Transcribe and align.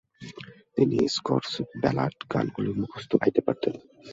তিনি 0.75 0.97
Scots 1.15 1.53
ballad 1.81 2.15
গানগুলি 2.31 2.71
মুখস্থ 2.81 3.11
গাইতে 3.21 3.41
পারতেন। 3.47 3.73